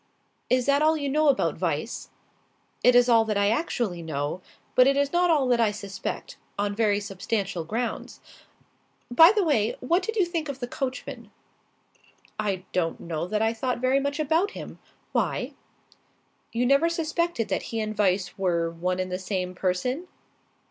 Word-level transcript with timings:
"Is 0.49 0.65
that 0.65 0.81
all 0.81 0.97
you 0.97 1.07
know 1.09 1.27
about 1.27 1.61
Weiss?" 1.61 2.09
"It 2.83 2.95
is 2.95 3.07
all 3.07 3.23
that 3.25 3.37
I 3.37 3.49
actually 3.51 4.01
know; 4.01 4.41
but 4.73 4.87
it 4.87 4.97
is 4.97 5.13
not 5.13 5.29
all 5.29 5.47
that 5.49 5.59
I 5.59 5.69
suspect 5.69 6.37
on 6.57 6.73
very 6.73 6.99
substantial 6.99 7.63
grounds. 7.63 8.19
By 9.11 9.31
the 9.31 9.43
way, 9.43 9.75
what 9.79 10.01
did 10.01 10.15
you 10.15 10.25
think 10.25 10.49
of 10.49 10.59
the 10.59 10.67
coachman?" 10.67 11.29
"I 12.39 12.65
don't 12.73 12.99
know 12.99 13.27
that 13.27 13.43
I 13.43 13.53
thought 13.53 13.77
very 13.77 13.99
much 13.99 14.19
about 14.19 14.49
him. 14.57 14.79
Why?" 15.11 15.53
"You 16.51 16.65
never 16.65 16.89
suspected 16.89 17.47
that 17.49 17.61
he 17.69 17.79
and 17.79 17.95
Weiss 17.95 18.39
were 18.39 18.71
one 18.71 18.97
and 18.97 19.11
the 19.11 19.19
same 19.19 19.53
person?" 19.53 20.07